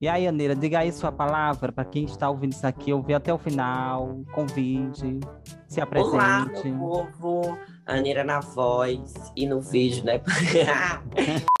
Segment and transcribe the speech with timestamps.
[0.00, 3.34] E aí, Anira, diga aí sua palavra para quem está ouvindo isso aqui, ouvir até
[3.34, 5.20] o final, convide,
[5.68, 6.14] se apresente.
[6.14, 10.22] Olá, meu povo, Anira na voz e no vídeo, né?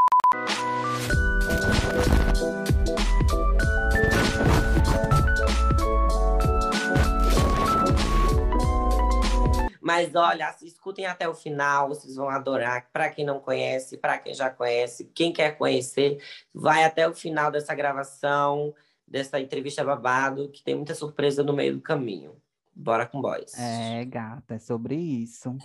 [9.90, 12.88] Mas olha, escutem até o final, vocês vão adorar.
[12.92, 16.22] Para quem não conhece, para quem já conhece, quem quer conhecer,
[16.54, 18.72] vai até o final dessa gravação,
[19.04, 22.40] dessa entrevista babado, que tem muita surpresa no meio do caminho.
[22.72, 23.52] Bora com boys.
[23.58, 25.58] É, gata, é sobre isso.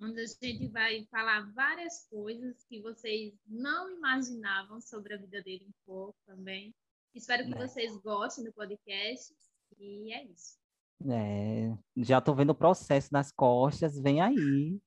[0.00, 5.66] Onde a gente vai falar várias coisas que vocês não imaginavam sobre a vida dele
[5.66, 6.72] um pouco também.
[7.12, 7.66] Espero que é.
[7.66, 9.34] vocês gostem do podcast.
[9.76, 10.61] E é isso.
[11.10, 14.78] É, já tô vendo o processo nas costas, vem aí.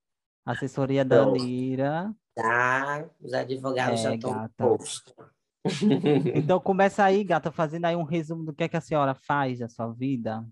[0.45, 2.13] Assessoria da Anira.
[2.35, 5.13] Tá, os advogados é, já estão postos.
[6.35, 9.57] Então começa aí, gata, fazendo aí um resumo do que é que a senhora faz
[9.57, 10.45] da sua vida.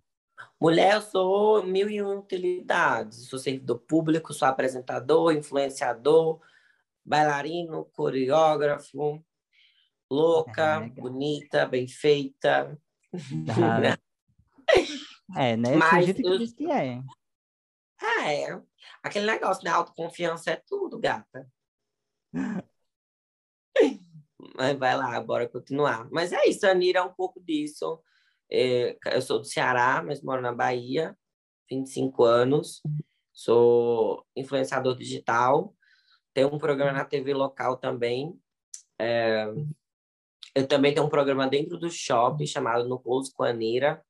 [0.59, 3.27] Mulher, eu sou mil e uma utilidades.
[3.29, 6.39] Sou servidor público, sou apresentador, influenciador,
[7.05, 9.23] bailarino, coreógrafo,
[10.09, 12.75] louca, é, bonita, bem feita.
[13.45, 13.97] Tá.
[15.35, 15.75] É, né?
[15.75, 17.01] Mas gente que diz que é.
[18.25, 18.61] É,
[19.01, 19.71] aquele negócio, né?
[19.71, 21.47] Autoconfiança é tudo, gata.
[24.55, 26.07] Mas vai lá, bora continuar.
[26.11, 28.01] Mas é isso, Anira é um pouco disso.
[28.51, 31.17] É, eu sou do Ceará, mas moro na Bahia,
[31.69, 32.81] 25 anos.
[33.31, 35.75] Sou influenciador digital.
[36.33, 38.39] Tenho um programa na TV local também.
[38.99, 39.47] É,
[40.53, 44.03] eu também tenho um programa dentro do shopping chamado No Pouso com a Anira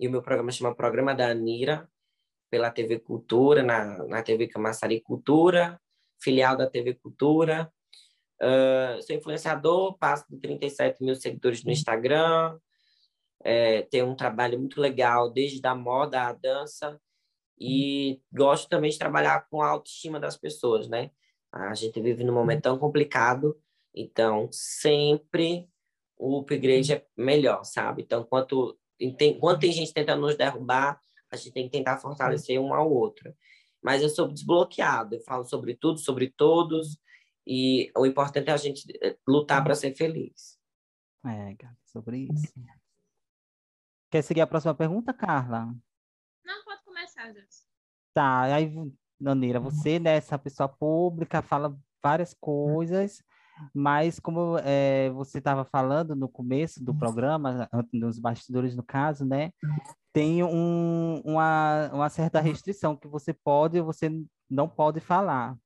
[0.00, 1.86] e o meu programa chama Programa da Anira,
[2.50, 5.78] pela TV Cultura, na, na TV Camaçari Cultura,
[6.18, 7.70] filial da TV Cultura.
[8.40, 12.58] Uh, sou influenciador, passo de 37 mil seguidores no Instagram,
[13.44, 16.98] é, tenho um trabalho muito legal, desde a moda à dança,
[17.58, 21.10] e gosto também de trabalhar com a autoestima das pessoas, né?
[21.52, 23.54] A gente vive num momento tão complicado,
[23.94, 25.68] então sempre
[26.16, 28.02] o upgrade é melhor, sabe?
[28.02, 28.78] Então, quanto
[29.16, 31.00] tem, quando tem gente tentando nos derrubar,
[31.30, 33.34] a gente tem que tentar fortalecer um ao outro.
[33.82, 36.98] Mas eu sou desbloqueado, eu falo sobre tudo, sobre todos,
[37.46, 40.58] e o importante é a gente eh, lutar para ser feliz.
[41.26, 41.56] É,
[41.86, 42.52] sobre isso.
[44.10, 45.74] Quer seguir a próxima pergunta, Carla?
[46.44, 47.64] Não, pode começar, Deus.
[48.12, 48.70] Tá, aí,
[49.18, 53.22] Danira, você, né, essa pessoa pública, fala várias coisas,
[53.74, 59.52] mas como é, você estava falando no começo do programa, nos bastidores no caso, né?
[60.12, 64.10] Tem um, uma, uma certa restrição que você pode ou você
[64.48, 65.56] não pode falar,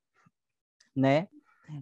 [0.94, 1.28] né?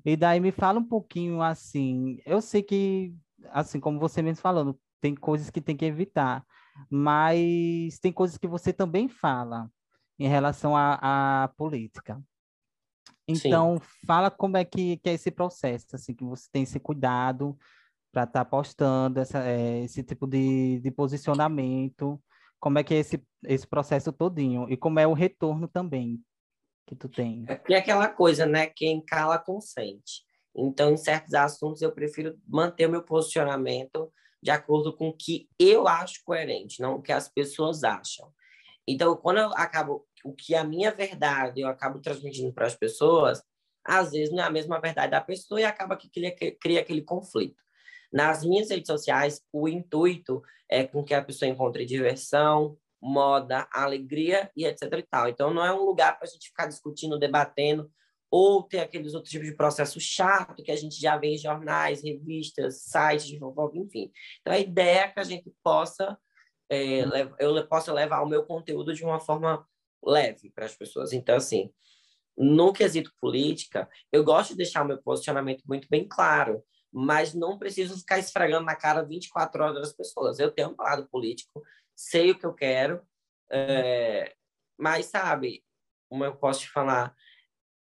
[0.04, 3.14] E daí me fala um pouquinho assim, eu sei que,
[3.50, 6.44] assim como você mesmo falando, tem coisas que tem que evitar,
[6.88, 9.68] mas tem coisas que você também fala
[10.18, 12.22] em relação à, à política.
[13.26, 14.06] Então, Sim.
[14.06, 17.56] fala como é que, que, é esse processo, assim, que você tem esse cuidado
[18.12, 22.20] para estar tá postando essa, é, esse tipo de, de posicionamento,
[22.60, 26.20] como é que é esse, esse processo todinho, e como é o retorno também
[26.86, 27.44] que tu tem.
[27.48, 30.24] É, é aquela coisa, né, quem cala consente.
[30.54, 35.48] Então, em certos assuntos, eu prefiro manter o meu posicionamento de acordo com o que
[35.58, 38.30] eu acho coerente, não o que as pessoas acham.
[38.86, 42.74] Então, quando eu acabo o que é a minha verdade eu acabo transmitindo para as
[42.74, 43.42] pessoas,
[43.84, 47.02] às vezes não é a mesma verdade da pessoa e acaba que cria, cria aquele
[47.02, 47.62] conflito.
[48.12, 54.50] Nas minhas redes sociais, o intuito é com que a pessoa encontre diversão, moda, alegria
[54.56, 55.28] e etc e tal.
[55.28, 57.90] Então, não é um lugar para a gente ficar discutindo, debatendo,
[58.30, 62.02] ou ter aqueles outros tipos de processo chato que a gente já vê em jornais,
[62.02, 64.10] revistas, sites de fofoca, enfim.
[64.40, 66.16] Então, a ideia é que a gente possa,
[66.70, 67.02] é,
[67.38, 69.66] eu possa levar o meu conteúdo de uma forma
[70.04, 71.12] leve para as pessoas.
[71.12, 71.72] Então, assim,
[72.36, 77.58] no quesito política, eu gosto de deixar o meu posicionamento muito bem claro, mas não
[77.58, 80.38] preciso ficar esfregando na cara 24 horas das pessoas.
[80.38, 81.62] Eu tenho um lado político,
[81.94, 83.02] sei o que eu quero,
[83.50, 84.34] é,
[84.78, 85.62] mas, sabe,
[86.08, 87.14] como eu posso te falar,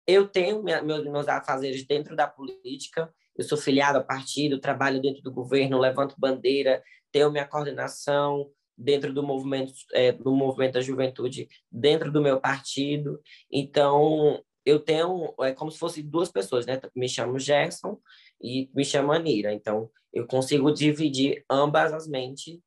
[0.06, 5.22] eu tenho meus, meus afazeres dentro da política, eu sou filiado a partido, trabalho dentro
[5.22, 6.82] do governo, levanto bandeira,
[7.12, 13.20] tenho minha coordenação, dentro do movimento, é, do movimento da juventude, dentro do meu partido.
[13.52, 16.80] Então, eu tenho, é como se fossem duas pessoas, né?
[16.96, 18.00] Me chamo Gerson
[18.42, 19.54] e me chamo Anira.
[19.54, 22.60] Então, eu consigo dividir ambas as mentes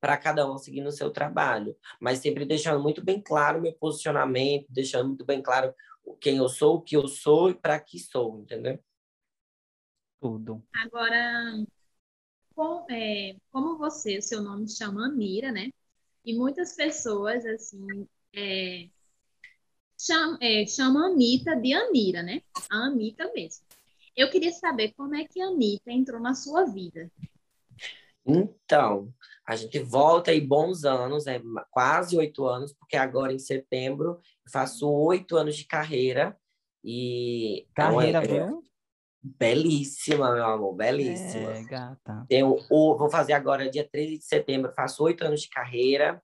[0.00, 3.72] para cada um seguir no seu trabalho, mas sempre deixando muito bem claro o meu
[3.72, 5.74] posicionamento, deixando muito bem claro
[6.20, 8.78] quem eu sou, o que eu sou e para que sou, entendeu?
[10.20, 10.62] Tudo.
[10.74, 11.64] Agora,
[12.56, 15.70] com, é, como você, o seu nome chama Anira, né?
[16.24, 18.88] E muitas pessoas, assim, é,
[19.96, 22.40] cham, é, chamam a Anitta de Anira, né?
[22.70, 23.64] A Anitta mesmo.
[24.16, 27.12] Eu queria saber como é que a Anitta entrou na sua vida.
[28.24, 29.12] Então,
[29.46, 34.50] a gente volta aí bons anos, é quase oito anos, porque agora em setembro eu
[34.50, 36.36] faço oito anos de carreira.
[36.82, 38.64] E Carreira, é, viu?
[39.38, 41.52] Belíssima, meu amor, belíssima.
[41.52, 42.26] É, gata.
[42.28, 46.22] Tenho, vou fazer agora, dia 13 de setembro, faço oito anos de carreira.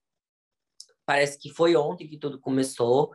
[1.05, 3.11] Parece que foi ontem que tudo começou.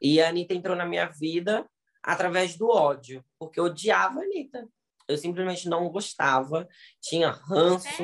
[0.00, 1.68] E a Anitta entrou na minha vida
[2.02, 4.68] através do ódio, porque eu odiava a Anitta.
[5.06, 6.66] Eu simplesmente não gostava,
[7.00, 8.02] tinha ranço.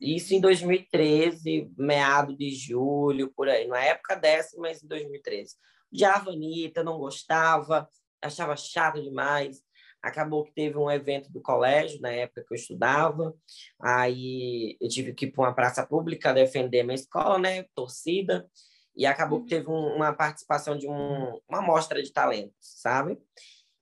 [0.00, 3.66] Isso em 2013, meado de julho, por aí.
[3.66, 5.54] Na época dessa, mas em 2013.
[5.92, 7.88] Odiava a Anitta, não gostava,
[8.20, 9.62] achava chato demais.
[10.04, 13.34] Acabou que teve um evento do colégio, na época que eu estudava.
[13.80, 17.64] Aí eu tive que ir para uma praça pública defender minha escola, né?
[17.74, 18.46] Torcida.
[18.94, 23.18] E acabou que teve um- uma participação de um, uma mostra de talentos, sabe?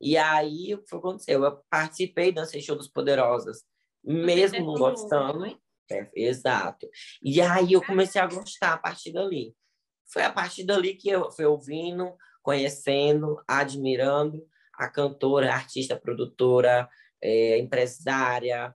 [0.00, 1.42] E aí, o que aconteceu?
[1.42, 3.64] Eu participei dancei show dos Poderosas,
[4.04, 5.44] mesmo não gostando.
[5.90, 6.88] É, exato.
[7.20, 9.54] E aí eu comecei a gostar a partir dali.
[10.12, 14.40] Foi a partir dali que eu fui ouvindo, conhecendo, admirando
[14.84, 16.88] a cantora, a artista, produtora,
[17.20, 18.74] é, empresária,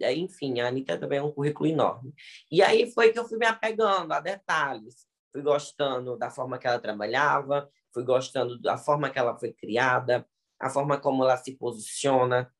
[0.00, 2.12] é, enfim, a Anitta também é um currículo enorme.
[2.50, 6.66] E aí foi que eu fui me apegando a detalhes, fui gostando da forma que
[6.66, 10.26] ela trabalhava, fui gostando da forma que ela foi criada,
[10.60, 12.52] a forma como ela se posiciona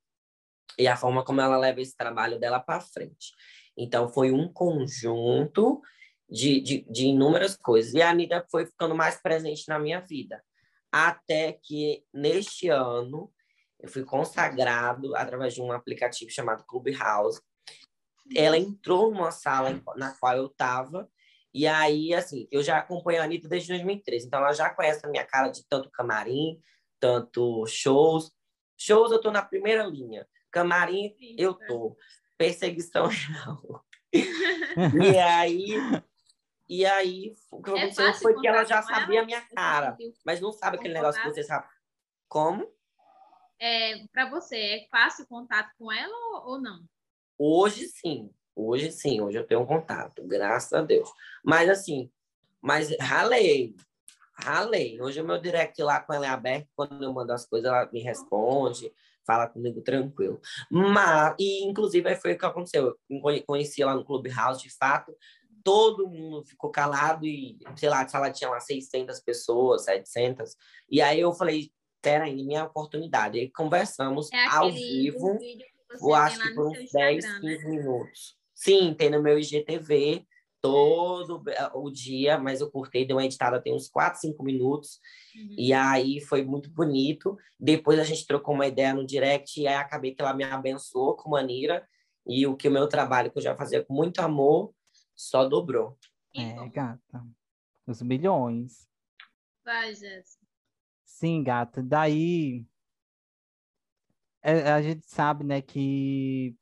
[0.78, 3.32] e a forma como ela leva esse trabalho dela para frente.
[3.76, 5.82] Então, foi um conjunto
[6.28, 7.92] de, de, de inúmeras coisas.
[7.94, 10.42] E a Anitta foi ficando mais presente na minha vida.
[10.96, 13.28] Até que, neste ano,
[13.80, 17.40] eu fui consagrado através de um aplicativo chamado Clubhouse.
[18.32, 21.10] Ela entrou numa sala na qual eu estava.
[21.52, 24.24] E aí, assim, eu já acompanho a Anitta desde 2013.
[24.24, 26.60] Então, ela já conhece a minha cara de tanto camarim,
[27.00, 28.30] tanto shows.
[28.78, 30.24] Shows eu tô na primeira linha.
[30.48, 31.96] Camarim, eu tô.
[32.38, 33.84] Perseguição real.
[35.12, 35.74] E aí,
[36.68, 39.96] e aí o que É aconteceu fácil foi que ela já sabia a minha cara.
[40.24, 41.66] Mas não sabe aquele negócio que você sabe.
[42.28, 42.66] Como?
[43.60, 46.14] É, para você, é fácil o contato com ela
[46.44, 46.84] ou, não?
[47.38, 48.30] Hoje sim.
[48.54, 49.20] Hoje sim.
[49.20, 50.26] Hoje eu tenho um contato.
[50.26, 51.10] Graças a Deus.
[51.44, 52.10] Mas assim,
[52.60, 53.74] mas ralei.
[54.36, 55.00] Ralei.
[55.00, 56.68] Hoje o meu direct lá com ela é aberto.
[56.74, 58.92] Quando eu mando as coisas, ela me responde.
[59.26, 60.40] Fala comigo tranquilo.
[60.70, 62.98] Mas, e inclusive aí foi o que aconteceu.
[63.08, 65.16] Eu conhe- conheci ela no Clubhouse, de fato.
[65.64, 70.54] Todo mundo ficou calado e, sei lá, a sala tinha lá 600 pessoas, 700.
[70.90, 71.72] E aí eu falei,
[72.02, 73.38] peraí, minha oportunidade.
[73.38, 75.38] E aí conversamos É ao vivo.
[76.00, 77.56] Eu acho que por uns 10, Instagram, né?
[77.56, 78.36] 15 minutos.
[78.54, 80.26] Sim, tem no meu IGTV
[80.60, 81.42] todo
[81.74, 84.98] o dia, mas eu curtei, dei uma editada, tem uns 4, 5 minutos.
[85.36, 85.54] Uhum.
[85.58, 87.36] E aí foi muito bonito.
[87.60, 91.16] Depois a gente trocou uma ideia no direct e aí acabei que ela me abençoou
[91.16, 91.86] com maneira.
[92.26, 94.72] E o que o meu trabalho, que eu já fazia com muito amor,
[95.14, 95.98] só dobrou.
[96.34, 96.70] É, bom.
[96.70, 97.26] gata.
[97.86, 98.88] Os milhões.
[99.64, 100.44] Vai, Jéssica.
[101.04, 101.82] Sim, gata.
[101.82, 102.66] Daí
[104.42, 106.56] é, a gente sabe, né, que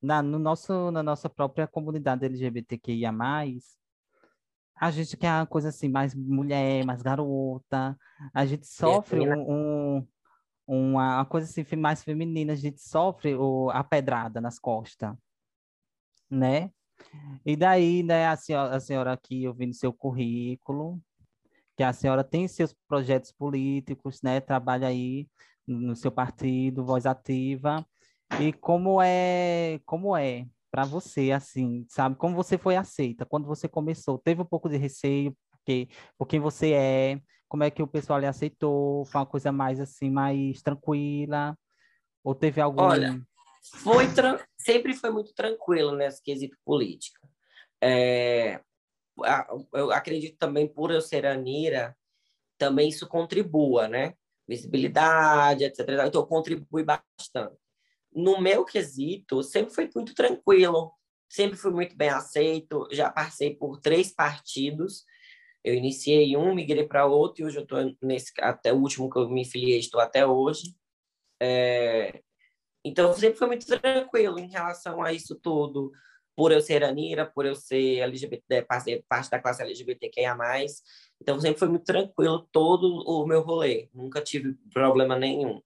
[0.00, 3.12] na, no nosso, na nossa própria comunidade LGBTQIA+,
[4.74, 7.96] a gente quer uma coisa assim, mais mulher, mais garota.
[8.34, 10.08] A gente sofre um, um-
[10.66, 12.52] uma, uma coisa assim, mais feminina.
[12.52, 15.14] A gente sofre o, a pedrada nas costas,
[16.28, 16.72] né?
[17.44, 21.00] E daí, né, a senhora, a senhora aqui ouvindo seu currículo,
[21.76, 24.40] que a senhora tem seus projetos políticos, né?
[24.40, 25.26] Trabalha aí
[25.66, 27.84] no seu partido, Voz Ativa.
[28.40, 32.16] E como é, como é para você, assim, sabe?
[32.16, 33.26] Como você foi aceita?
[33.26, 37.70] Quando você começou, teve um pouco de receio, porque por quem você é, como é
[37.70, 39.04] que o pessoal lhe aceitou?
[39.04, 41.56] Foi uma coisa mais assim, mais tranquila?
[42.24, 42.82] Ou teve algum...
[42.82, 43.20] Olha,
[43.62, 44.04] Foi
[44.58, 47.20] sempre foi muito tranquilo nesse quesito política.
[47.80, 48.60] É,
[49.72, 51.96] eu acredito também por eu ser Anira,
[52.58, 54.14] também isso contribua, né?
[54.48, 55.80] Visibilidade, etc.
[56.06, 57.56] Então contribui bastante.
[58.12, 60.92] No meu quesito, sempre foi muito tranquilo,
[61.28, 62.86] sempre fui muito bem aceito.
[62.90, 65.04] Já passei por três partidos.
[65.64, 69.18] Eu iniciei um, migrei para outro e hoje eu estou nesse até o último que
[69.18, 70.76] eu me filiei, estou até hoje.
[71.40, 72.20] É,
[72.84, 75.92] então, sempre foi muito tranquilo em relação a isso tudo.
[76.34, 80.36] Por eu ser Anira, por eu ser LGBT, parte, parte da classe LGBTQIA+.
[81.20, 83.88] Então, sempre foi muito tranquilo todo o meu rolê.
[83.94, 85.60] Nunca tive problema nenhum.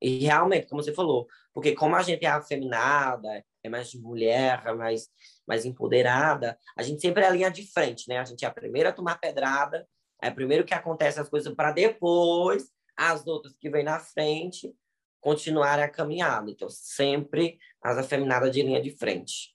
[0.00, 4.72] E realmente, como você falou, porque como a gente é afeminada, é mais mulher, é
[4.72, 5.08] mais,
[5.46, 8.18] mais empoderada, a gente sempre é a linha de frente, né?
[8.18, 9.86] A gente é a primeira a tomar pedrada,
[10.22, 14.74] é primeiro que acontece as coisas para depois as outras que vêm na frente
[15.20, 16.50] continuarem a caminhada.
[16.50, 19.54] Então, sempre as afeminadas de linha de frente.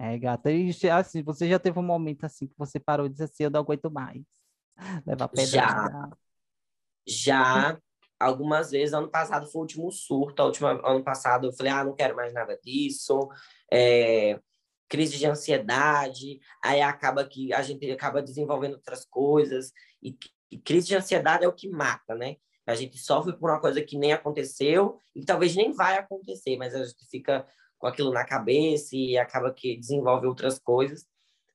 [0.00, 3.24] É, gata, e assim, você já teve um momento assim que você parou e disse
[3.24, 4.22] assim, eu não aguento mais.
[5.04, 6.10] Levar pedrada.
[7.06, 7.72] Já.
[7.72, 7.80] Já.
[8.20, 10.42] Algumas vezes, ano passado foi o último surto.
[10.42, 13.28] A última, ano passado eu falei, ah, não quero mais nada disso.
[13.72, 14.40] É,
[14.88, 16.40] crise de ansiedade.
[16.62, 19.72] Aí acaba que a gente acaba desenvolvendo outras coisas.
[20.02, 20.16] E,
[20.50, 22.36] e crise de ansiedade é o que mata, né?
[22.68, 26.74] A gente sofre por uma coisa que nem aconteceu e talvez nem vai acontecer, mas
[26.74, 27.46] a gente fica
[27.78, 31.06] com aquilo na cabeça e acaba que desenvolve outras coisas.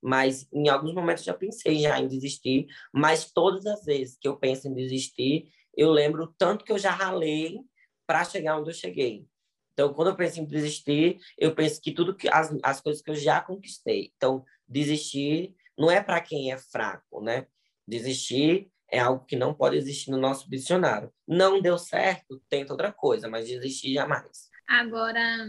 [0.01, 4.38] Mas em alguns momentos já pensei já em desistir, mas todas as vezes que eu
[4.38, 7.60] penso em desistir, eu lembro tanto que eu já ralei
[8.08, 9.27] para chegar onde eu cheguei.
[9.74, 13.12] Então, quando eu penso em desistir, eu penso que tudo que as, as coisas que
[13.12, 14.12] eu já conquistei.
[14.15, 17.46] Então, desistir não é para quem é fraco, né?
[17.88, 21.12] Desistir é algo que não pode existir no nosso dicionário.
[21.27, 24.51] Não deu certo, tenta outra coisa, mas desistir jamais.
[24.67, 25.47] Agora,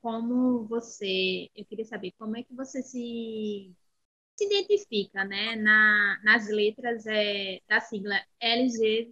[0.00, 3.74] como você, eu queria saber como é que você se,
[4.36, 9.10] se identifica, né, na, nas letras é, da sigla LGBTQIA+.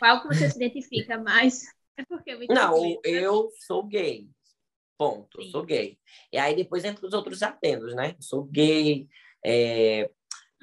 [0.00, 1.62] Qual que você se identifica mais?
[1.96, 4.28] É porque eu Não, eu sou gay.
[4.98, 5.50] Ponto, Sim.
[5.52, 5.96] sou gay.
[6.32, 8.16] E aí depois entra os outros atendos, né?
[8.18, 9.08] sou gay,
[9.44, 10.10] é,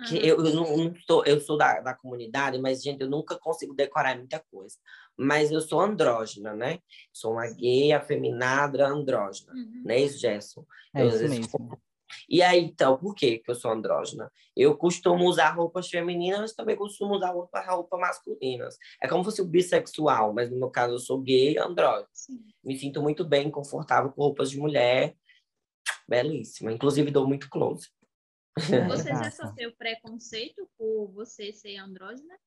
[0.07, 3.37] que eu, eu, não, não tô, eu sou da, da comunidade, mas, gente, eu nunca
[3.37, 4.75] consigo decorar muita coisa.
[5.17, 6.79] Mas eu sou andrógena, né?
[7.13, 9.53] Sou uma gay, afeminada, andrógena.
[9.53, 9.83] Uhum.
[9.85, 10.65] Não é isso, Gerson?
[10.95, 11.79] É eu, isso mesmo.
[12.27, 14.31] E aí, então, por que que eu sou andrógena?
[14.55, 18.77] Eu costumo usar roupas femininas, mas também costumo usar roupas roupa masculinas.
[19.01, 22.07] É como se fosse bissexual, mas no meu caso eu sou gay andrógeno.
[22.63, 25.15] Me sinto muito bem, confortável com roupas de mulher.
[26.07, 26.71] Belíssima.
[26.71, 27.89] Inclusive, dou muito close.
[28.57, 32.37] Você já sofreu preconceito por você ser andrógena?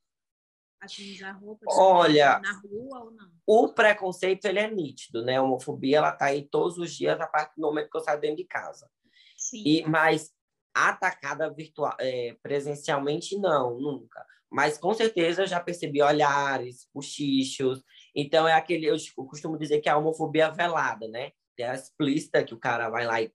[0.80, 3.32] Assim, usar roupa Olha, na rua ou não?
[3.46, 5.38] O preconceito, ele é nítido, né?
[5.38, 8.20] A homofobia, ela tá aí todos os dias, a partir do momento que eu saio
[8.20, 8.88] dentro de casa.
[9.36, 9.62] Sim.
[9.64, 10.30] E, mas
[10.74, 14.24] atacada virtual, é, presencialmente, não, nunca.
[14.50, 17.82] Mas com certeza eu já percebi olhares, cochichos.
[18.14, 18.96] Então é aquele, eu
[19.26, 21.32] costumo dizer que é a homofobia velada, né?
[21.56, 23.32] Tem a explícita, que o cara vai lá e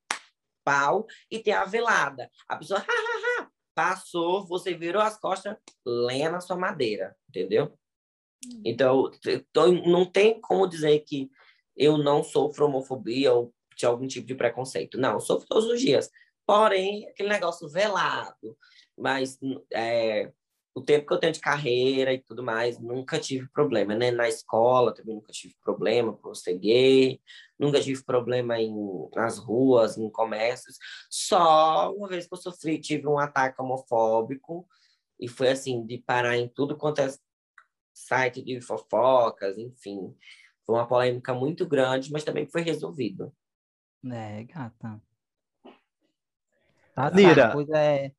[0.63, 2.29] pau, e tem a velada.
[2.47, 7.73] A pessoa, ha, ha, ha, passou, você virou as costas, lenha na sua madeira, entendeu?
[8.45, 8.61] Hum.
[8.65, 11.29] Então, então, não tem como dizer que
[11.75, 14.97] eu não sofro homofobia ou de algum tipo de preconceito.
[14.97, 16.11] Não, eu sofro todos os dias.
[16.45, 18.57] Porém, aquele negócio velado,
[18.97, 19.37] mas
[19.71, 20.31] é,
[20.73, 24.11] o tempo que eu tenho de carreira e tudo mais, nunca tive problema, né?
[24.11, 27.19] Na escola também nunca tive problema por ser gay,
[27.57, 28.73] nunca tive problema em,
[29.15, 30.77] nas ruas, em comércios.
[31.09, 34.67] Só uma vez que eu sofri, tive um ataque homofóbico
[35.19, 37.09] e foi assim, de parar em tudo quanto é
[37.93, 40.15] site de fofocas, enfim.
[40.65, 43.33] Foi uma polêmica muito grande, mas também foi resolvido.
[44.05, 45.01] É, gata.
[46.95, 48.11] Tá, Nira, é...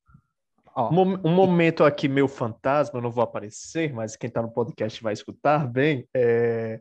[0.76, 5.12] Um momento aqui meu fantasma, eu não vou aparecer, mas quem está no podcast vai
[5.12, 6.08] escutar bem.
[6.14, 6.80] É...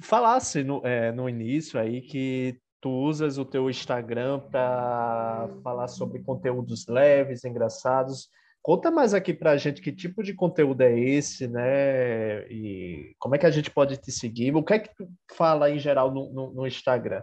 [0.00, 6.22] Falasse no, é, no início aí que tu usas o teu Instagram para falar sobre
[6.22, 8.28] conteúdos leves, engraçados.
[8.62, 12.46] Conta mais aqui para a gente que tipo de conteúdo é esse, né?
[12.50, 14.54] E como é que a gente pode te seguir?
[14.54, 17.22] O que é que tu fala em geral no, no, no Instagram?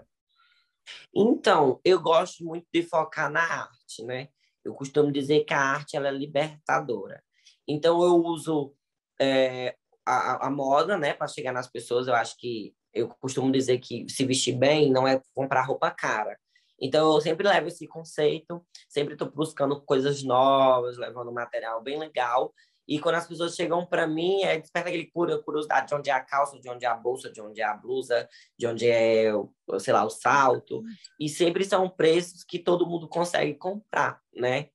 [1.14, 4.30] Então, eu gosto muito de focar na arte, né?
[4.66, 7.24] Eu costumo dizer que a arte ela é libertadora.
[7.68, 8.74] Então, eu uso
[9.22, 12.08] é, a, a, moda né, para chegar nas pessoas.
[12.08, 16.38] Eu acho que eu costumo dizer que se vestir bem não é comprar roupa cara.
[16.82, 22.54] Então, eu sempre levo esse conceito, sempre estou buscando coisas novas, levando material bem legal.
[22.88, 26.20] E quando as pessoas chegam para mim, é desperta aquele curiosidade de onde é a
[26.20, 29.32] calça, de onde é a bolsa, de onde é a blusa, de onde é,
[29.80, 30.84] sei lá, o salto.
[31.20, 34.70] E sempre são preços que todo mundo consegue comprar, né?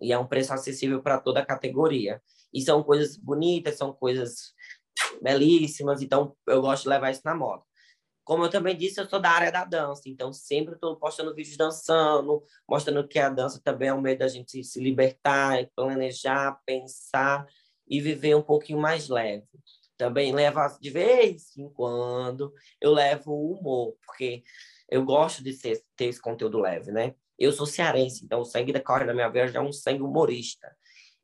[0.00, 2.22] E é um preço acessível para toda a categoria.
[2.52, 4.54] E são coisas bonitas, são coisas
[5.20, 7.62] belíssimas, então eu gosto de levar isso na moda.
[8.26, 11.56] Como eu também disse, eu sou da área da dança, então sempre estou postando vídeos
[11.56, 17.46] dançando, mostrando que a dança também é um meio da gente se libertar, planejar, pensar
[17.88, 19.46] e viver um pouquinho mais leve.
[19.96, 24.42] Também levo, de vez em quando, eu levo o humor, porque
[24.90, 27.14] eu gosto de ser, ter esse conteúdo leve, né?
[27.38, 30.66] Eu sou cearense, então o sangue da corre da minha veia é um sangue humorista.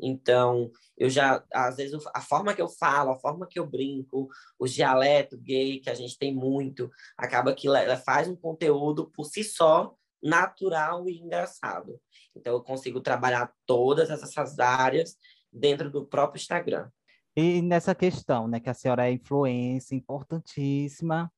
[0.03, 4.29] Então, eu já, às vezes, a forma que eu falo, a forma que eu brinco,
[4.59, 9.25] o dialeto gay, que a gente tem muito, acaba que ela faz um conteúdo por
[9.25, 12.01] si só natural e engraçado.
[12.35, 15.17] Então, eu consigo trabalhar todas essas áreas
[15.53, 16.91] dentro do próprio Instagram.
[17.37, 21.33] E nessa questão, né, que a senhora é influência importantíssima,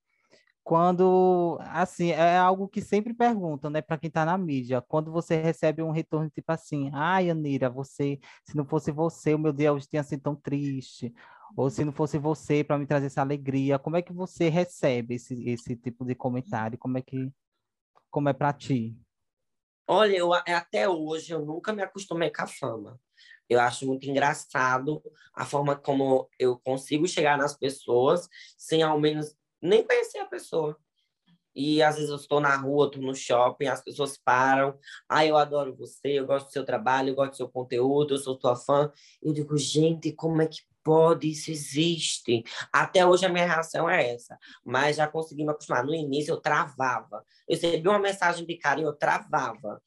[0.65, 5.37] quando, assim, é algo que sempre perguntam, né, para quem está na mídia, quando você
[5.37, 9.75] recebe um retorno tipo assim, ai, Anira, você, se não fosse você, o meu dia
[9.75, 11.13] hoje tinha sido tão triste,
[11.55, 15.17] ou se não fosse você para me trazer essa alegria, como é que você recebe
[15.17, 16.79] esse, esse tipo de comentário?
[16.79, 17.31] Como é que,
[18.11, 18.97] como é para ti?
[19.87, 22.99] Olha, eu, até hoje eu nunca me acostumei com a fama.
[23.51, 25.03] Eu acho muito engraçado
[25.35, 30.79] a forma como eu consigo chegar nas pessoas sem ao menos nem conhecer a pessoa.
[31.55, 34.77] E às vezes eu estou na rua, estou no shopping, as pessoas param.
[35.09, 38.19] Ah, eu adoro você, eu gosto do seu trabalho, eu gosto do seu conteúdo, eu
[38.19, 38.91] sou tua fã.
[39.23, 41.31] Eu digo, gente, como é que pode?
[41.31, 42.43] Isso existe.
[42.73, 44.37] Até hoje a minha reação é essa.
[44.65, 45.85] Mas já consegui me acostumar.
[45.85, 47.25] No início eu travava.
[47.49, 49.81] Eu recebi uma mensagem de carinho, eu travava.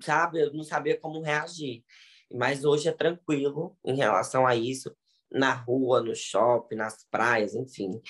[0.00, 0.40] Sabe?
[0.42, 1.84] Eu não sabia como reagir.
[2.32, 4.94] Mas hoje é tranquilo em relação a isso,
[5.30, 8.00] na rua, no shopping, nas praias, enfim.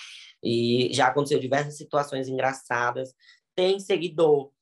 [0.43, 3.15] E já aconteceu diversas situações engraçadas.
[3.55, 4.53] Tem seguidor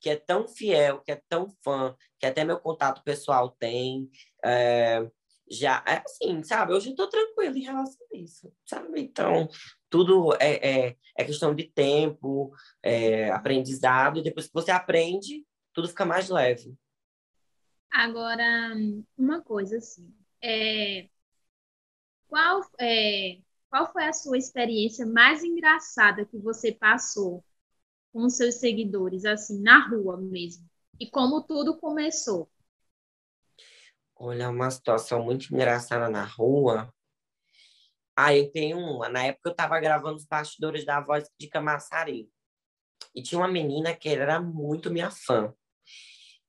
[0.00, 4.10] que é tão fiel, que é tão fã, que até meu contato pessoal tem.
[4.44, 5.08] É,
[5.50, 6.72] já, é assim, sabe?
[6.72, 9.00] Hoje eu tô tranquilo em relação a isso, sabe?
[9.00, 9.48] Então,
[9.88, 12.52] tudo é, é, é questão de tempo,
[12.82, 16.74] é, aprendizado, e depois que você aprende, tudo fica mais leve.
[17.90, 18.74] Agora,
[19.16, 21.08] uma coisa assim, é,
[22.34, 23.38] qual, é,
[23.70, 27.44] qual foi a sua experiência mais engraçada que você passou
[28.12, 30.68] com seus seguidores, assim, na rua mesmo?
[30.98, 32.50] E como tudo começou?
[34.16, 36.92] Olha, uma situação muito engraçada na rua.
[38.16, 39.08] Ah, eu tenho uma.
[39.08, 42.28] Na época eu estava gravando os bastidores da Voz de Camaçari.
[43.14, 45.54] E tinha uma menina que era muito minha fã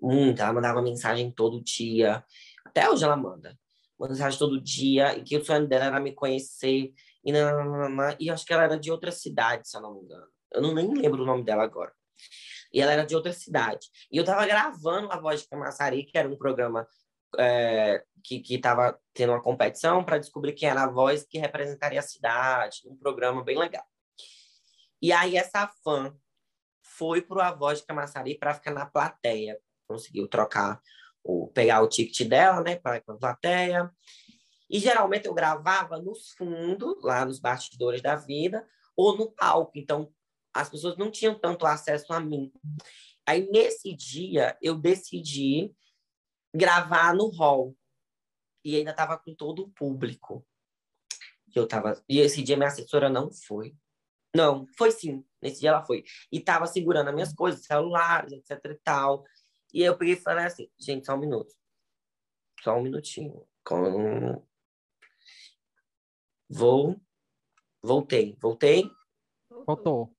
[0.01, 0.41] muito.
[0.41, 2.25] Ela mandava mensagem todo dia.
[2.65, 3.55] Até hoje ela manda.
[3.97, 5.17] Uma mensagem todo dia.
[5.17, 6.93] E que o sonho dela era me conhecer.
[7.23, 10.27] E, nananana, e acho que ela era de outra cidade, se eu não me engano.
[10.51, 11.91] Eu não nem lembro o nome dela agora.
[12.73, 13.87] E ela era de outra cidade.
[14.11, 16.87] E eu tava gravando A Voz de Camaçari, que era um programa
[17.37, 21.99] é, que, que tava tendo uma competição para descobrir quem era a voz que representaria
[21.99, 22.81] a cidade.
[22.85, 23.85] Um programa bem legal.
[25.01, 26.15] E aí essa fã
[26.81, 30.81] foi pro A Voz de Camaçari para ficar na plateia conseguiu trocar,
[31.25, 33.91] o, pegar o ticket dela, né, para a plateia.
[34.69, 39.71] E geralmente eu gravava nos fundos, lá nos bastidores da vida, ou no palco.
[39.75, 40.13] Então,
[40.53, 42.51] as pessoas não tinham tanto acesso a mim.
[43.25, 45.75] Aí, nesse dia, eu decidi
[46.53, 47.75] gravar no hall.
[48.63, 50.45] E ainda estava com todo o público.
[51.53, 52.01] Eu tava...
[52.07, 53.75] E esse dia minha assessora não foi.
[54.35, 55.23] Não, foi sim.
[55.41, 56.03] Nesse dia ela foi.
[56.31, 59.23] E estava segurando as minhas coisas, celulares, etc e tal.
[59.75, 61.53] E eu peguei e falei assim, gente, só um minuto.
[62.63, 63.45] Só um minutinho.
[63.61, 64.41] Com...
[66.47, 66.95] Vou.
[67.83, 68.37] Voltei.
[68.39, 68.89] Voltei?
[69.67, 70.15] Voltou.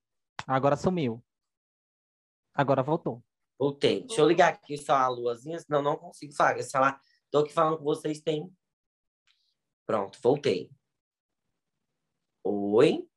[0.46, 1.24] Agora sumiu.
[2.52, 3.24] Agora voltou.
[3.58, 4.04] Voltei.
[4.04, 6.62] Deixa eu ligar aqui só a luazinha, senão não consigo falar.
[6.62, 7.00] Se ela...
[7.30, 8.54] Tô aqui falando com vocês, tem.
[9.86, 10.70] Pronto, voltei.
[12.44, 13.08] Oi?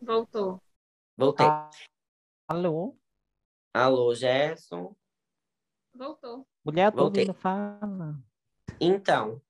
[0.00, 0.58] Voltou.
[1.14, 1.46] Voltei.
[2.48, 2.96] Alô?
[3.74, 4.96] Alô, Gerson?
[5.96, 6.46] Voltou.
[6.64, 8.18] Mulher, tô ouvindo, fala.
[8.80, 9.40] Então,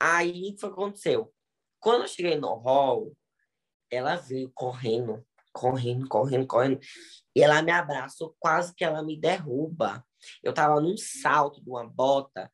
[0.00, 1.32] aí o que aconteceu?
[1.78, 3.16] Quando eu cheguei no hall,
[3.90, 6.80] ela veio correndo, correndo, correndo, correndo.
[7.34, 10.04] E ela me abraçou, quase que ela me derruba.
[10.42, 12.50] Eu tava num salto de uma bota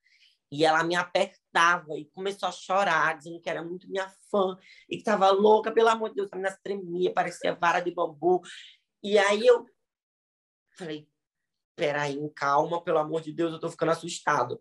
[0.50, 4.56] e ela me apertava e começou a chorar, dizendo que era muito minha fã
[4.88, 8.40] e que tava louca, pelo amor de Deus, a menina tremia, parecia vara de bambu.
[9.02, 9.66] E aí eu
[10.76, 11.08] falei,
[11.78, 14.60] peraí, calma, pelo amor de Deus, eu tô ficando assustado.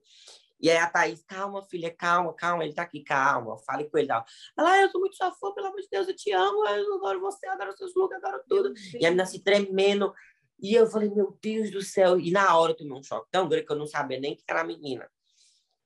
[0.62, 4.12] E aí a Thaís, calma, filha, calma, calma, ele tá aqui, calma, fale com ele.
[4.12, 4.24] Ela,
[4.58, 7.20] ah, eu sou muito sua fã, pelo amor de Deus, eu te amo, eu adoro
[7.20, 8.74] você, adoro seus looks, adoro tudo.
[8.94, 10.14] E a menina se tremendo.
[10.60, 12.20] E eu falei, meu Deus do céu.
[12.20, 14.44] E na hora eu tomei um choque tão grande que eu não sabia nem que
[14.48, 15.08] era a menina.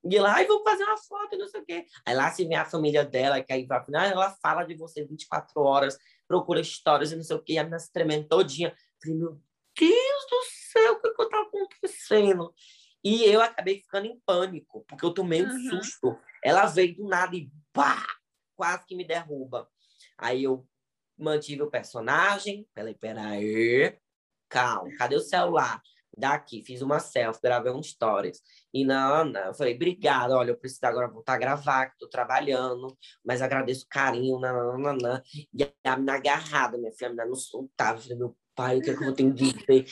[0.04, 1.86] E ela, ai, vamos fazer uma foto, não sei o quê.
[2.06, 5.60] Aí lá se vê a família dela, que aí vai, ela fala de você 24
[5.60, 7.54] horas, procura histórias e não sei o quê.
[7.54, 8.70] E a menina se tremendo todinha.
[8.70, 9.40] Eu falei, meu
[10.82, 12.54] do céu, o que, tá acontecendo?
[13.04, 15.70] E eu acabei ficando em pânico, porque eu tomei um uhum.
[15.70, 16.18] susto.
[16.42, 18.06] Ela veio do nada e pá,
[18.54, 19.68] quase que me derruba.
[20.16, 20.66] Aí eu
[21.18, 23.98] mantive o personagem, falei, peraí,
[24.48, 25.82] calma, cadê o celular?
[26.16, 28.40] daqui, fiz uma selfie, gravei um stories.
[28.72, 32.08] E na Ana, eu falei, obrigada, olha, eu preciso agora voltar a gravar, que tô
[32.08, 35.22] trabalhando, mas agradeço o carinho, nananana.
[35.34, 38.90] E a menina agarrada, minha filha, a menina não soltava, falei, meu pai, o que
[38.90, 39.86] é que eu vou ter que dizer?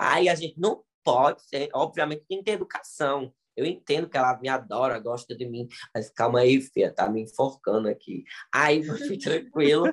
[0.00, 3.34] Aí a gente não pode ser, obviamente tem que ter educação.
[3.54, 7.20] Eu entendo que ela me adora, gosta de mim, mas calma aí, filha, tá me
[7.20, 8.24] enforcando aqui.
[8.50, 9.92] Aí eu fui tranquilo.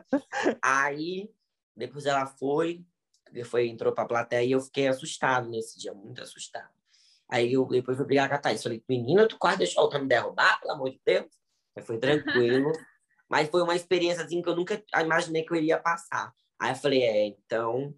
[0.63, 1.29] aí
[1.75, 2.85] depois ela foi,
[3.45, 6.69] foi entrou para a plateia e eu fiquei assustado nesse dia, muito assustado.
[7.29, 8.63] Aí eu depois fui brigar com a Thaís.
[8.63, 11.27] Falei, menina, tu quase deixou outra me derrubar, pelo amor de Deus.
[11.75, 12.71] Aí foi tranquilo.
[13.29, 16.33] Mas foi uma experiência assim que eu nunca imaginei que eu iria passar.
[16.57, 17.93] Aí eu falei, é, então.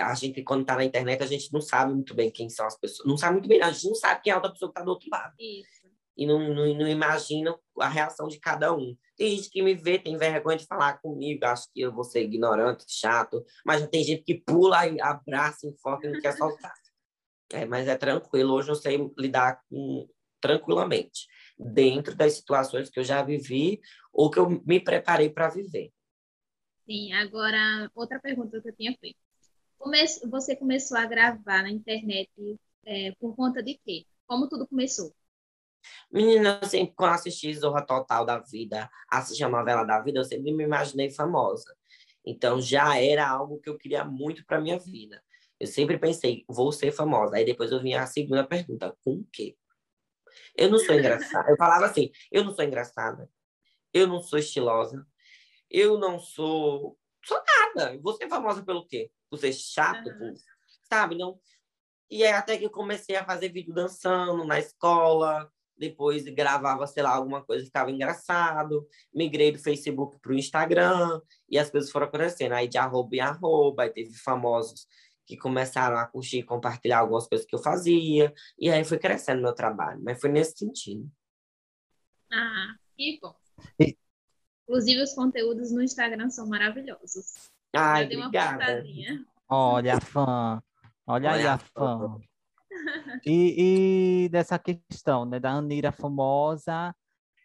[0.00, 2.78] A gente, quando tá na internet, a gente não sabe muito bem quem são as
[2.78, 3.08] pessoas.
[3.08, 4.82] Não sabe muito bem, a gente não sabe quem é a outra pessoa que tá
[4.82, 5.34] do outro lado.
[5.38, 5.80] Isso.
[6.16, 8.96] E não, não, não imagina a reação de cada um.
[9.16, 12.22] Tem gente que me vê, tem vergonha de falar comigo, acho que eu vou ser
[12.22, 16.72] ignorante, chato, mas já tem gente que pula, abraça, enfoca e não quer soltar.
[17.52, 20.08] É, mas é tranquilo, hoje eu sei lidar com,
[20.40, 21.26] tranquilamente,
[21.58, 23.80] dentro das situações que eu já vivi
[24.12, 25.90] ou que eu me preparei para viver.
[26.86, 29.18] Sim, agora, outra pergunta que eu tinha feito.
[30.30, 32.30] Você começou a gravar na internet
[32.84, 34.04] é, por conta de quê?
[34.26, 35.14] Como tudo começou?
[36.12, 40.24] Menina, eu sempre, quando assisti Zorra Total da Vida, assisti a novela da vida, eu
[40.24, 41.74] sempre me imaginei famosa.
[42.24, 45.22] Então, já era algo que eu queria muito para minha vida.
[45.58, 47.36] Eu sempre pensei, vou ser famosa.
[47.36, 49.56] Aí depois eu vinha a segunda pergunta, com o quê?
[50.56, 51.50] Eu não sou engraçada.
[51.50, 53.30] Eu falava assim, eu não sou engraçada.
[53.92, 55.06] Eu não sou estilosa.
[55.70, 56.98] Eu não sou...
[57.24, 57.98] Sou nada.
[58.02, 59.10] Vou ser famosa pelo quê?
[59.28, 60.06] Por ser chato?
[60.08, 60.18] Uhum.
[60.18, 60.34] Por...
[60.88, 61.38] Sabe, não...
[62.10, 67.04] E é até que eu comecei a fazer vídeo dançando na escola, depois gravava, sei
[67.04, 71.90] lá, alguma coisa que ficava engraçado, migrei do Facebook para o Instagram, e as coisas
[71.90, 72.52] foram acontecendo.
[72.52, 74.88] Aí de arroba em arroba, aí teve famosos
[75.24, 79.40] que começaram a curtir e compartilhar algumas coisas que eu fazia, e aí foi crescendo
[79.40, 81.08] meu trabalho, mas foi nesse sentido.
[82.32, 83.34] Ah, que bom.
[83.78, 83.96] E...
[84.70, 87.50] Inclusive, os conteúdos no Instagram são maravilhosos.
[87.74, 88.84] Ai, obrigada.
[89.48, 90.62] Olha a fã.
[91.04, 92.20] Olha, Olha aí a fã.
[93.26, 96.94] E, e, dessa questão, né, da Anira famosa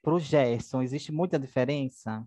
[0.04, 2.24] pro Gerson, existe muita diferença?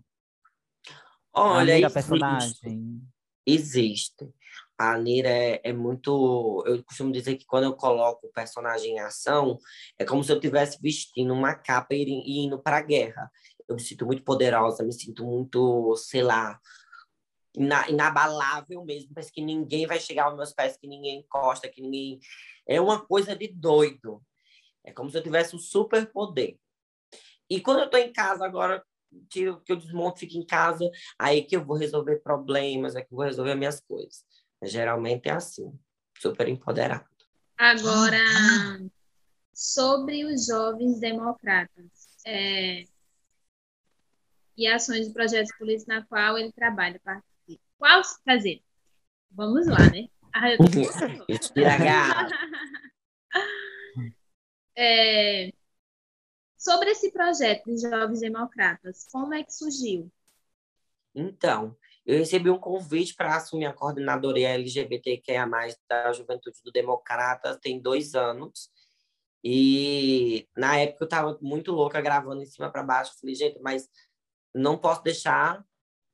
[1.33, 1.93] Olha, Anira, existe.
[1.93, 3.01] personagem.
[3.47, 4.29] Existe.
[4.77, 6.61] A Anira é, é, muito.
[6.67, 9.57] Eu costumo dizer que quando eu coloco o personagem em ação,
[9.97, 13.31] é como se eu estivesse vestindo uma capa e indo para a guerra.
[13.69, 16.59] Eu me sinto muito poderosa, me sinto muito, sei lá,
[17.87, 19.13] inabalável mesmo.
[19.13, 22.19] Parece que ninguém vai chegar aos meus pés, que ninguém encosta, que ninguém
[22.67, 24.21] é uma coisa de doido.
[24.83, 26.57] É como se eu tivesse um super poder.
[27.49, 28.83] E quando eu estou em casa agora,
[29.29, 33.13] tiro que eu desmonto, fico em casa, aí que eu vou resolver problemas, é que
[33.13, 34.23] eu vou resolver minhas coisas.
[34.63, 35.77] Geralmente é assim,
[36.19, 37.07] super empoderado.
[37.57, 38.17] Agora,
[39.53, 42.85] sobre os jovens democratas é,
[44.59, 47.01] e ações de projetos políticos na qual ele trabalha.
[47.77, 48.61] Qual, dizer,
[49.31, 50.09] vamos lá, né?
[50.33, 50.57] Ah, eu
[54.75, 55.53] é,
[56.57, 60.11] sobre esse projeto de Jovens Democratas, como é que surgiu?
[61.15, 61.73] Então,
[62.05, 65.47] eu recebi um convite para assumir a coordenadoria LGBTQIA+,
[65.87, 68.69] da Juventude do Democratas, tem dois anos.
[69.41, 73.17] E na época eu estava muito louca gravando em cima para baixo.
[73.19, 73.87] Falei, gente, mas
[74.53, 75.63] não posso deixar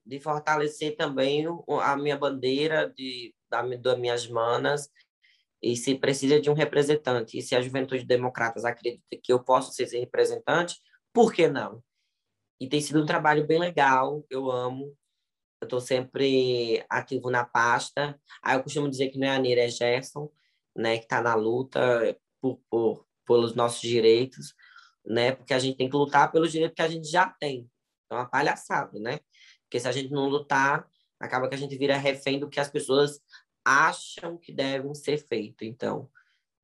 [0.06, 1.46] de fortalecer também
[1.82, 4.90] a minha bandeira de da, das minhas manas
[5.62, 7.38] e se precisa de um representante.
[7.38, 10.80] E se a Juventude Democratas acredita que eu posso ser esse representante,
[11.14, 11.84] por que não?
[12.60, 14.96] E tem sido um trabalho bem legal, eu amo.
[15.62, 18.20] Eu estou sempre ativo na pasta.
[18.44, 20.30] Aí eu costumo dizer que não é a Nira, é Gerson,
[20.76, 24.54] né, que está na luta por, por, pelos nossos direitos,
[25.06, 27.70] né, porque a gente tem que lutar pelos direitos que a gente já tem.
[28.10, 29.20] É uma palhaçada, né?
[29.64, 30.88] Porque se a gente não lutar,
[31.20, 33.20] acaba que a gente vira refém do que as pessoas
[33.64, 35.64] acham que devem ser feito.
[35.64, 36.10] Então,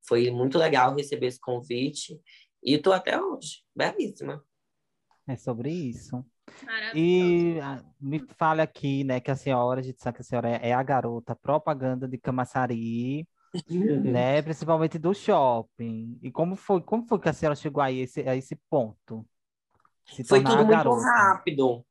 [0.08, 2.22] foi muito legal receber esse convite
[2.64, 4.44] e estou até hoje, belíssima.
[5.28, 6.24] É sobre isso.
[6.94, 10.50] E ah, me fale aqui, né, que a senhora, a gente sabe que a senhora
[10.50, 13.28] é a garota propaganda de Camaçari,
[14.04, 16.20] né, principalmente do shopping.
[16.22, 19.26] E como foi, como foi que a senhora chegou a esse, a esse ponto?
[20.28, 21.86] Foi tudo muito rápido.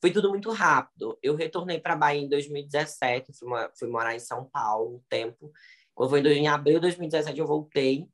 [0.00, 1.18] Foi tudo muito rápido.
[1.22, 3.48] Eu retornei para a Bahia em 2017, fui,
[3.78, 5.50] fui, morar em São Paulo um tempo.
[5.94, 8.06] Quando foi em abril de 2017, eu voltei.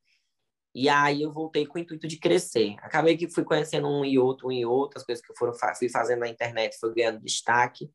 [0.72, 2.76] E aí eu voltei com o intuito de crescer.
[2.78, 5.52] Acabei que fui conhecendo um e outro, um e outro, as coisas que eu foram,
[5.76, 7.90] fui fazendo na internet foi ganhando destaque.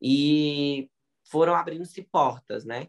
[0.00, 0.90] E
[1.30, 2.88] foram abrindo-se portas, né?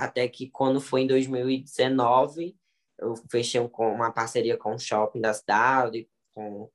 [0.00, 2.56] até que quando foi em 2019,
[2.98, 6.70] eu fechei um, uma parceria com o shopping da cidade, com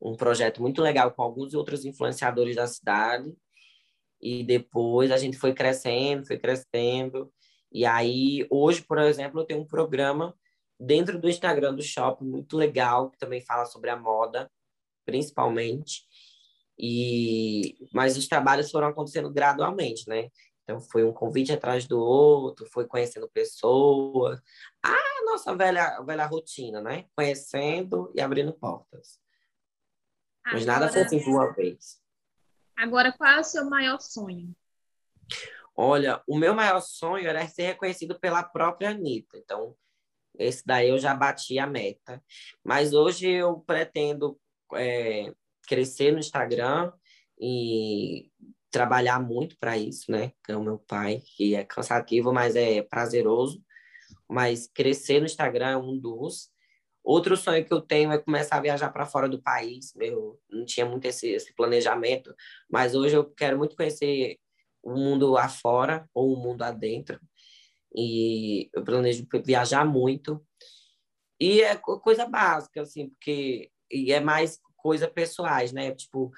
[0.00, 3.34] um projeto muito legal com alguns outros influenciadores da cidade.
[4.20, 7.32] E depois a gente foi crescendo, foi crescendo.
[7.72, 10.34] E aí, hoje, por exemplo, eu tenho um programa
[10.78, 14.50] dentro do Instagram do shopping muito legal, que também fala sobre a moda,
[15.04, 16.02] principalmente.
[16.78, 20.30] E mas os trabalhos foram acontecendo gradualmente, né?
[20.62, 24.40] Então foi um convite atrás do outro, foi conhecendo pessoas.
[24.82, 27.06] Ah, nossa velha velha rotina, né?
[27.16, 29.18] Conhecendo e abrindo portas.
[30.44, 32.00] Mas nada foi assim de uma vez.
[32.76, 34.54] Agora, qual é o seu maior sonho?
[35.76, 39.38] Olha, o meu maior sonho era ser reconhecido pela própria Anitta.
[39.38, 39.76] Então,
[40.38, 42.22] esse daí eu já bati a meta.
[42.64, 44.38] Mas hoje eu pretendo
[44.74, 45.32] é,
[45.66, 46.92] crescer no Instagram
[47.38, 48.30] e
[48.70, 50.32] trabalhar muito para isso, né?
[50.44, 53.62] Que é o meu pai, que é cansativo, mas é prazeroso.
[54.28, 56.49] Mas crescer no Instagram é um dos.
[57.02, 59.94] Outro sonho que eu tenho é começar a viajar para fora do país.
[59.96, 62.34] Eu não tinha muito esse, esse planejamento,
[62.70, 64.38] mas hoje eu quero muito conhecer
[64.82, 67.18] o mundo afora ou o mundo adentro.
[67.94, 70.44] E eu planejo viajar muito.
[71.38, 75.92] E é coisa básica, assim, porque e é mais coisa pessoais, né?
[75.92, 76.30] Tipo,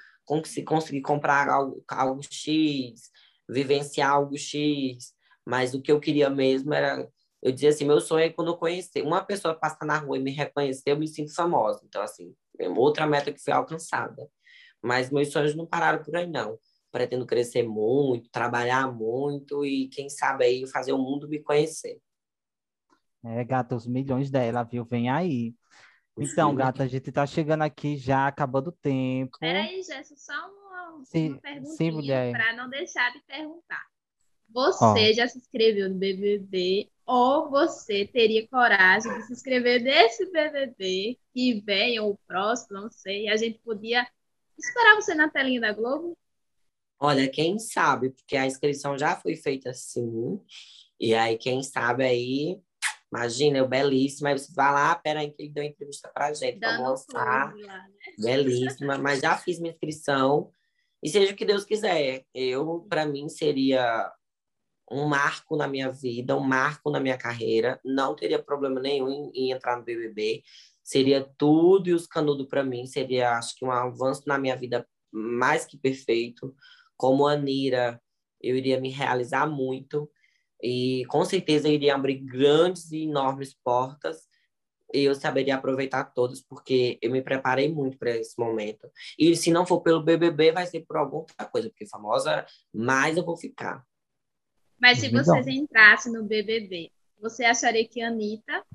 [0.65, 3.11] conseguir comprar algo, algo X,
[3.47, 5.13] vivenciar algo X.
[5.45, 7.07] Mas o que eu queria mesmo era
[7.43, 10.21] eu dizia assim, meu sonho é quando eu conhecer, uma pessoa passar na rua e
[10.21, 11.81] me reconhecer, eu me sinto famosa.
[11.83, 14.29] Então, assim, é outra meta que foi alcançada.
[14.81, 16.57] Mas meus sonhos não pararam por aí, não.
[16.89, 21.99] Pretendo crescer muito, trabalhar muito e, quem sabe, aí fazer o mundo me conhecer.
[23.25, 24.85] É, gata, os milhões dela, viu?
[24.85, 25.53] Vem aí.
[26.17, 26.55] Então, Sim.
[26.55, 29.37] gata, a gente tá chegando aqui já, acabando o tempo.
[29.37, 33.83] Peraí, Jéssica, só uma, sim, uma perguntinha para não deixar de perguntar.
[34.53, 35.13] Você oh.
[35.13, 41.59] já se inscreveu no BBB ou você teria coragem de se inscrever nesse BBB que
[41.61, 44.07] vem, ou o próximo, não sei, a gente podia
[44.57, 46.17] esperar você na telinha da Globo?
[46.99, 50.39] Olha, quem sabe, porque a inscrição já foi feita assim,
[50.99, 52.61] e aí quem sabe aí,
[53.11, 56.77] imagina, eu belíssima, aí você vai lá, peraí que ele deu entrevista pra gente, Dando
[56.77, 57.89] pra mostrar, lá, né?
[58.17, 60.49] belíssima, mas já fiz minha inscrição,
[61.03, 64.09] e seja o que Deus quiser, eu, para mim, seria
[64.93, 67.79] um marco na minha vida, um marco na minha carreira.
[67.83, 70.43] Não teria problema nenhum em, em entrar no BBB.
[70.83, 72.85] Seria tudo e os canudos para mim.
[72.85, 76.55] Seria, acho que, um avanço na minha vida mais que perfeito.
[76.95, 78.01] Como Anira,
[78.41, 80.09] eu iria me realizar muito.
[80.61, 84.27] E com certeza iria abrir grandes e enormes portas.
[84.93, 88.87] E eu saberia aproveitar todas, porque eu me preparei muito para esse momento.
[89.17, 93.17] E se não for pelo BBB, vai ser por alguma outra coisa, porque famosa, mais
[93.17, 93.83] eu vou ficar.
[94.79, 98.65] Mas se vocês entrassem no BBB, você acharia que a Anitta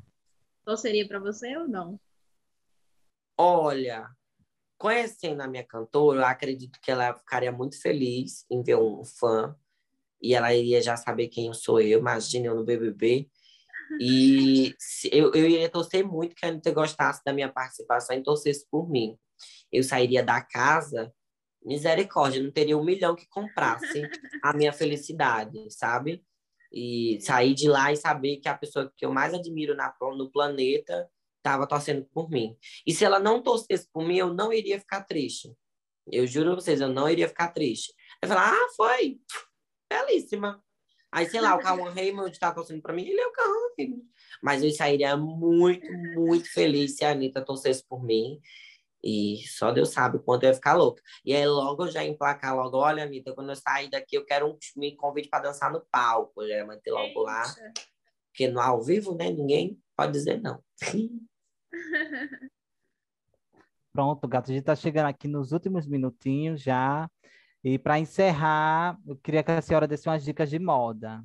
[0.64, 1.98] torceria para você ou não?
[3.36, 4.08] Olha,
[4.76, 9.56] conhecendo a minha cantora, eu acredito que ela ficaria muito feliz em ver um fã
[10.20, 13.30] e ela iria já saber quem eu sou eu, imagina eu no BBB.
[13.98, 14.74] E
[15.10, 18.90] eu, eu iria torcer muito que a Anitta gostasse da minha participação e torcesse por
[18.90, 19.16] mim.
[19.72, 21.12] Eu sairia da casa
[21.64, 24.02] misericórdia, não teria um milhão que comprasse
[24.42, 26.24] a minha felicidade, sabe?
[26.72, 30.30] E sair de lá e saber que a pessoa que eu mais admiro na, no
[30.30, 32.56] planeta estava torcendo por mim.
[32.86, 35.52] E se ela não torcesse por mim, eu não iria ficar triste.
[36.06, 37.92] Eu juro a vocês, eu não iria ficar triste.
[38.22, 39.18] Eu falar, ah, foi,
[39.90, 40.62] belíssima.
[41.10, 43.32] Aí, sei lá, o Cauã Raymond está torcendo para mim, ele é o
[43.78, 44.02] Raymond.
[44.42, 48.40] Mas eu sairia muito, muito feliz se a Anitta torcesse por mim.
[49.02, 51.02] E só Deus sabe quanto eu ia ficar louca.
[51.24, 54.48] E aí logo eu já emplacar logo, olha, Anitta, quando eu sair daqui, eu quero
[54.48, 56.42] um me convite para dançar no palco.
[56.42, 57.42] Eu já manter logo lá.
[58.30, 59.30] Porque no ao vivo, né?
[59.30, 60.62] Ninguém pode dizer não.
[63.92, 67.10] Pronto, gato, a gente está chegando aqui nos últimos minutinhos já.
[67.64, 71.24] E para encerrar, eu queria que a senhora desse umas dicas de moda.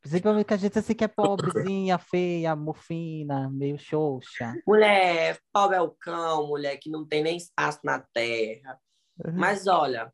[0.00, 4.54] Principalmente que a gente assim que é pobrezinha, feia, mofina, meio xoxa.
[4.66, 8.78] Mulher, pobre é o cão, mulher que não tem nem espaço na terra.
[9.24, 9.34] Uhum.
[9.34, 10.12] Mas olha,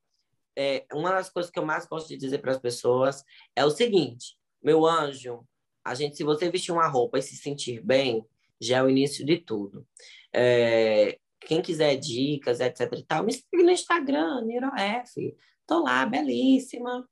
[0.56, 3.22] é, uma das coisas que eu mais gosto de dizer para as pessoas
[3.54, 5.46] é o seguinte: meu anjo,
[5.84, 8.24] a gente, se você vestir uma roupa e se sentir bem,
[8.60, 9.86] já é o início de tudo.
[10.32, 15.36] É, quem quiser dicas, etc e tal, me segue no Instagram, NiroF.
[15.64, 17.06] Tô lá, belíssima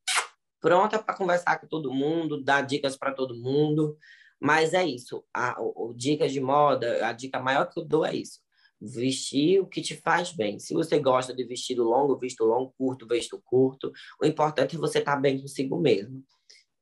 [0.64, 3.98] pronta para conversar com todo mundo, dar dicas para todo mundo.
[4.40, 5.22] Mas é isso.
[5.32, 8.40] A, o, o, dicas de moda, a dica maior que eu dou é isso.
[8.80, 10.58] Vestir o que te faz bem.
[10.58, 13.92] Se você gosta de vestido longo, visto longo, curto, visto curto.
[14.18, 16.24] O importante é você estar tá bem consigo mesmo.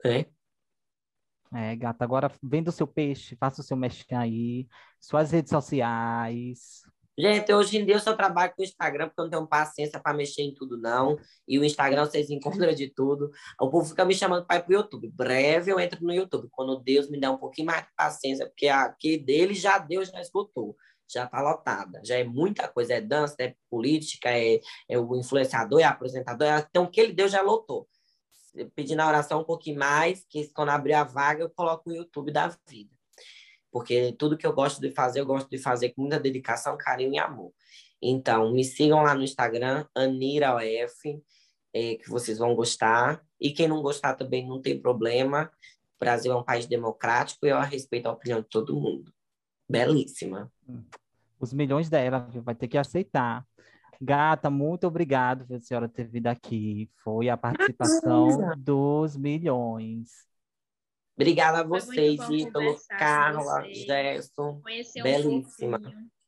[0.04, 0.26] Né?
[1.52, 4.68] É, gata, agora venda o seu peixe, faça o seu mexer aí,
[5.00, 6.82] suas redes sociais.
[7.22, 10.00] Gente, hoje em dia eu só trabalho com o Instagram porque eu não tenho paciência
[10.00, 11.16] para mexer em tudo, não.
[11.46, 13.30] E o Instagram vocês encontram de tudo.
[13.60, 15.08] O povo fica me chamando para ir o YouTube.
[15.08, 18.66] Breve eu entro no YouTube, quando Deus me der um pouquinho mais de paciência, porque
[18.66, 20.76] aqui dele já Deus já esgotou.
[21.08, 22.00] Já está lotada.
[22.04, 22.94] Já é muita coisa.
[22.94, 24.58] É dança, é política, é,
[24.88, 26.48] é o influenciador, é apresentador.
[26.68, 27.88] Então, o que ele deu já lotou.
[28.74, 32.32] Pedindo a oração um pouquinho mais, que quando abrir a vaga eu coloco o YouTube
[32.32, 32.90] da vida
[33.72, 37.14] porque tudo que eu gosto de fazer, eu gosto de fazer com muita dedicação, carinho
[37.14, 37.52] e amor.
[38.00, 41.22] Então, me sigam lá no Instagram, AniraOF,
[41.72, 43.24] é, que vocês vão gostar.
[43.40, 45.50] E quem não gostar também não tem problema.
[45.96, 49.10] O Brasil é um país democrático e eu respeito a opinião de todo mundo.
[49.68, 50.52] Belíssima.
[51.40, 53.46] Os milhões dela vai ter que aceitar.
[54.00, 56.90] Gata, muito obrigado pela senhora ter vindo aqui.
[57.02, 60.26] Foi a participação dos milhões.
[61.16, 64.60] Obrigada a vocês, Ítalo, Carla, Gerson.
[65.02, 65.78] Belíssima.
[65.78, 66.21] Um